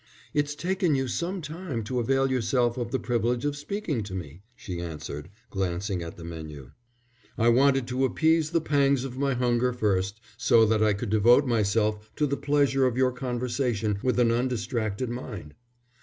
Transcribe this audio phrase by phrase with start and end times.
[0.33, 4.41] "It's taken you some time to avail yourself of the privilege of speaking to me,"
[4.55, 6.71] she answered, glancing at the menu.
[7.37, 11.45] "I wanted to appease the pangs of my hunger first, so that I could devote
[11.45, 15.53] myself to the pleasure of your conversation with an undistracted mind."